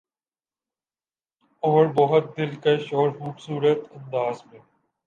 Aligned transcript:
اور 1.63 1.85
بہت 1.95 2.37
دلکش 2.37 2.93
اورخوبصورت 2.93 3.79
انداز 3.91 4.45
میں 4.45 4.59